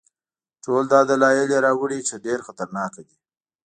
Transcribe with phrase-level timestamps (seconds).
[0.63, 3.17] ټول دا دلایل یې راوړي چې ډېر خطرناک دی.